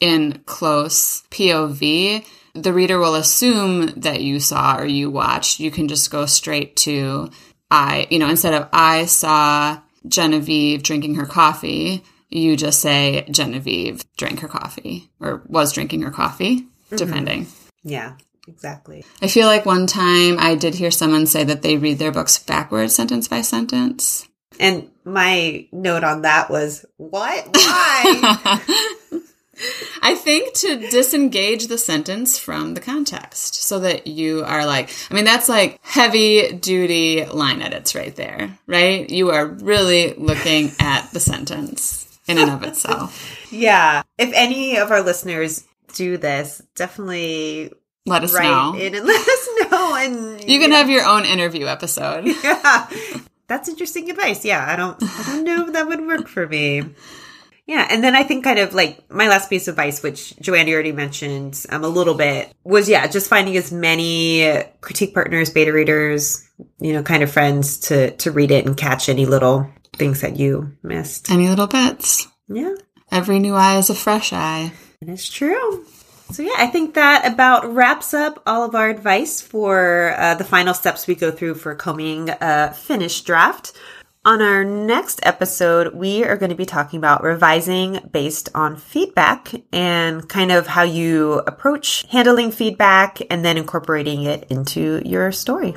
in 0.00 0.42
close 0.46 1.22
POV, 1.30 2.26
the 2.56 2.72
reader 2.72 2.98
will 2.98 3.14
assume 3.14 3.86
that 3.96 4.22
you 4.22 4.40
saw 4.40 4.76
or 4.78 4.86
you 4.86 5.10
watched. 5.10 5.60
You 5.60 5.70
can 5.70 5.88
just 5.88 6.10
go 6.10 6.26
straight 6.26 6.76
to 6.76 7.30
I, 7.70 8.06
you 8.10 8.18
know, 8.18 8.28
instead 8.28 8.54
of 8.54 8.68
I 8.72 9.06
saw 9.06 9.80
Genevieve 10.06 10.82
drinking 10.82 11.16
her 11.16 11.26
coffee, 11.26 12.04
you 12.28 12.56
just 12.56 12.80
say 12.80 13.26
Genevieve 13.30 14.04
drank 14.16 14.40
her 14.40 14.48
coffee 14.48 15.10
or 15.20 15.42
was 15.46 15.72
drinking 15.72 16.02
her 16.02 16.10
coffee, 16.10 16.60
mm-hmm. 16.60 16.96
depending. 16.96 17.46
Yeah. 17.82 18.14
Exactly. 18.48 19.04
I 19.20 19.26
feel 19.26 19.48
like 19.48 19.66
one 19.66 19.88
time 19.88 20.38
I 20.38 20.54
did 20.54 20.74
hear 20.74 20.92
someone 20.92 21.26
say 21.26 21.42
that 21.42 21.62
they 21.62 21.76
read 21.76 21.98
their 21.98 22.12
books 22.12 22.38
backwards, 22.38 22.94
sentence 22.94 23.26
by 23.26 23.40
sentence. 23.40 24.28
And 24.60 24.88
my 25.04 25.66
note 25.72 26.04
on 26.04 26.22
that 26.22 26.48
was, 26.48 26.86
what? 26.96 27.48
Why? 27.52 28.60
I 30.02 30.14
think 30.14 30.52
to 30.54 30.76
disengage 30.90 31.66
the 31.68 31.78
sentence 31.78 32.38
from 32.38 32.74
the 32.74 32.80
context 32.80 33.54
so 33.62 33.78
that 33.80 34.06
you 34.06 34.44
are 34.44 34.66
like, 34.66 34.90
I 35.10 35.14
mean, 35.14 35.24
that's 35.24 35.48
like 35.48 35.78
heavy 35.82 36.52
duty 36.52 37.24
line 37.24 37.62
edits 37.62 37.94
right 37.94 38.14
there, 38.14 38.58
right? 38.66 39.08
You 39.08 39.30
are 39.30 39.46
really 39.46 40.14
looking 40.14 40.72
at 40.78 41.10
the 41.12 41.20
sentence 41.20 42.02
in 42.28 42.38
and 42.38 42.50
of 42.50 42.62
itself. 42.62 43.32
Yeah. 43.52 44.02
If 44.18 44.32
any 44.34 44.76
of 44.76 44.90
our 44.90 45.02
listeners 45.02 45.64
do 45.94 46.16
this, 46.16 46.60
definitely 46.74 47.72
let 48.04 48.24
us 48.24 48.34
know. 48.34 48.74
in 48.74 48.94
and 48.94 49.06
let 49.06 49.20
us 49.28 49.48
know. 49.70 49.94
And 49.94 50.44
you 50.50 50.58
can 50.58 50.72
have 50.72 50.90
your 50.90 51.06
own 51.06 51.24
interview 51.24 51.66
episode. 51.66 52.26
Yeah. 52.42 52.88
That's 53.48 53.68
interesting 53.68 54.10
advice. 54.10 54.44
Yeah. 54.44 54.66
I 54.68 54.74
don't, 54.74 55.00
I 55.00 55.22
don't 55.28 55.44
know 55.44 55.66
if 55.68 55.72
that 55.74 55.86
would 55.86 56.04
work 56.04 56.26
for 56.26 56.48
me. 56.48 56.82
Yeah. 57.66 57.86
And 57.90 58.02
then 58.02 58.14
I 58.14 58.22
think 58.22 58.44
kind 58.44 58.58
of 58.58 58.74
like 58.74 59.10
my 59.10 59.28
last 59.28 59.50
piece 59.50 59.66
of 59.66 59.72
advice, 59.72 60.02
which 60.02 60.36
Joanna 60.38 60.72
already 60.72 60.92
mentioned 60.92 61.64
um, 61.70 61.82
a 61.82 61.88
little 61.88 62.14
bit 62.14 62.52
was, 62.64 62.88
yeah, 62.88 63.06
just 63.08 63.28
finding 63.28 63.56
as 63.56 63.72
many 63.72 64.62
critique 64.80 65.14
partners, 65.14 65.50
beta 65.50 65.72
readers, 65.72 66.48
you 66.78 66.92
know, 66.92 67.02
kind 67.02 67.22
of 67.22 67.30
friends 67.30 67.78
to, 67.78 68.12
to 68.18 68.30
read 68.30 68.50
it 68.52 68.66
and 68.66 68.76
catch 68.76 69.08
any 69.08 69.26
little 69.26 69.68
things 69.94 70.20
that 70.20 70.36
you 70.36 70.76
missed. 70.82 71.30
Any 71.30 71.48
little 71.48 71.66
bits. 71.66 72.28
Yeah. 72.48 72.74
Every 73.10 73.40
new 73.40 73.54
eye 73.54 73.78
is 73.78 73.90
a 73.90 73.94
fresh 73.94 74.32
eye. 74.32 74.72
It 75.00 75.08
is 75.08 75.28
true. 75.28 75.84
So 76.32 76.42
yeah, 76.42 76.56
I 76.58 76.66
think 76.66 76.94
that 76.94 77.32
about 77.32 77.72
wraps 77.72 78.12
up 78.12 78.42
all 78.46 78.64
of 78.64 78.74
our 78.74 78.88
advice 78.88 79.40
for 79.40 80.12
uh, 80.18 80.34
the 80.34 80.44
final 80.44 80.74
steps 80.74 81.06
we 81.06 81.14
go 81.14 81.30
through 81.30 81.54
for 81.54 81.74
combing 81.76 82.30
a 82.40 82.74
finished 82.74 83.26
draft. 83.26 83.72
On 84.26 84.42
our 84.42 84.64
next 84.64 85.20
episode, 85.22 85.94
we 85.94 86.24
are 86.24 86.36
going 86.36 86.50
to 86.50 86.56
be 86.56 86.66
talking 86.66 86.98
about 86.98 87.22
revising 87.22 88.00
based 88.10 88.48
on 88.56 88.76
feedback 88.76 89.52
and 89.72 90.28
kind 90.28 90.50
of 90.50 90.66
how 90.66 90.82
you 90.82 91.34
approach 91.46 92.04
handling 92.10 92.50
feedback 92.50 93.20
and 93.30 93.44
then 93.44 93.56
incorporating 93.56 94.24
it 94.24 94.44
into 94.50 95.00
your 95.04 95.30
story. 95.30 95.76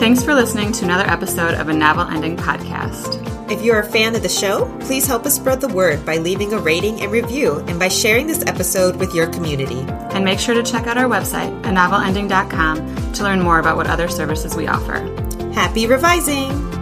Thanks 0.00 0.24
for 0.24 0.34
listening 0.34 0.72
to 0.72 0.84
another 0.86 1.08
episode 1.08 1.54
of 1.54 1.68
a 1.68 1.72
Novel 1.72 2.08
Ending 2.08 2.36
Podcast. 2.36 3.20
If 3.48 3.62
you're 3.62 3.78
a 3.78 3.88
fan 3.88 4.16
of 4.16 4.24
the 4.24 4.28
show, 4.28 4.76
please 4.80 5.06
help 5.06 5.24
us 5.24 5.36
spread 5.36 5.60
the 5.60 5.68
word 5.68 6.04
by 6.04 6.16
leaving 6.16 6.52
a 6.52 6.58
rating 6.58 7.00
and 7.00 7.12
review 7.12 7.58
and 7.68 7.78
by 7.78 7.86
sharing 7.86 8.26
this 8.26 8.44
episode 8.48 8.96
with 8.96 9.14
your 9.14 9.28
community. 9.28 9.78
And 10.14 10.24
make 10.24 10.40
sure 10.40 10.56
to 10.56 10.64
check 10.64 10.88
out 10.88 10.98
our 10.98 11.08
website, 11.08 11.62
anovelending.com, 11.62 13.12
to 13.12 13.22
learn 13.22 13.40
more 13.40 13.60
about 13.60 13.76
what 13.76 13.86
other 13.86 14.08
services 14.08 14.56
we 14.56 14.66
offer. 14.66 14.98
Happy 15.54 15.86
revising! 15.86 16.73